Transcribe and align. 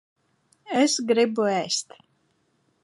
Es 0.85 0.95
gribu 1.11 1.47
ēst. 1.53 1.97